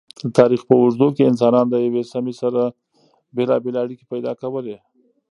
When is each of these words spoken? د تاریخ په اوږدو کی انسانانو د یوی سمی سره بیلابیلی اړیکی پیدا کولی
د 0.23 0.27
تاریخ 0.37 0.61
په 0.69 0.73
اوږدو 0.79 1.07
کی 1.15 1.23
انسانانو 1.25 1.71
د 1.71 1.75
یوی 1.85 2.03
سمی 2.13 2.33
سره 2.41 2.61
بیلابیلی 3.35 3.79
اړیکی 3.83 4.05
پیدا 4.13 4.31
کولی 4.41 4.75